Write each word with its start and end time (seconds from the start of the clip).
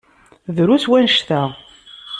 Drus 0.55 0.83
wanect-a. 0.89 1.41